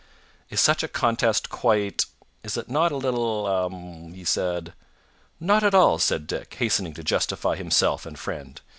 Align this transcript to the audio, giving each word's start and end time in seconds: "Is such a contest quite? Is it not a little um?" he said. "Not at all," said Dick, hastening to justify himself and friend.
"Is 0.49 0.59
such 0.59 0.81
a 0.81 0.87
contest 0.87 1.51
quite? 1.51 2.05
Is 2.43 2.57
it 2.57 2.67
not 2.67 2.91
a 2.91 2.95
little 2.95 3.45
um?" 3.45 4.13
he 4.15 4.23
said. 4.25 4.73
"Not 5.39 5.63
at 5.63 5.75
all," 5.75 5.99
said 5.99 6.25
Dick, 6.25 6.55
hastening 6.57 6.95
to 6.95 7.03
justify 7.03 7.55
himself 7.55 8.07
and 8.07 8.17
friend. 8.17 8.59